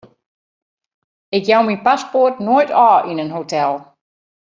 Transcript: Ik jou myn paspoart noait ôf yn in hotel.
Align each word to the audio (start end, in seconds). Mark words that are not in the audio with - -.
Ik 1.37 1.43
jou 1.49 1.59
myn 1.65 1.83
paspoart 1.85 2.37
noait 2.45 2.71
ôf 2.87 3.03
yn 3.11 3.21
in 3.23 3.35
hotel. 3.37 3.71